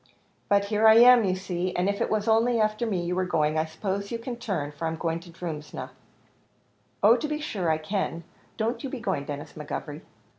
"But 0.49 0.65
here 0.65 0.87
I 0.87 0.95
am, 0.95 1.23
you 1.25 1.35
see, 1.35 1.75
and 1.75 1.87
if 1.87 2.01
it 2.01 2.09
was 2.09 2.27
only 2.27 2.59
after 2.59 2.87
me 2.87 3.03
you 3.03 3.15
were 3.15 3.23
going, 3.23 3.55
I 3.59 3.65
suppose 3.65 4.11
you 4.11 4.17
can 4.17 4.35
turn, 4.35 4.71
for 4.71 4.87
I'm 4.87 4.95
going 4.95 5.19
to 5.19 5.29
Drumsna." 5.29 5.91
"Oh 7.03 7.15
to 7.15 7.27
be 7.27 7.39
sure 7.39 7.69
I 7.69 7.77
can; 7.77 8.23
don't 8.57 8.83
you 8.83 8.89
be 8.89 8.99
going, 8.99 9.25
Denis 9.25 9.53
McGovery." 9.53 10.01